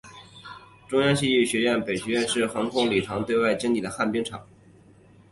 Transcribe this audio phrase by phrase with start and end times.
[0.87, 4.43] 中央戏剧学院北剧场的前身是航空部礼堂对外经营的旱冰场。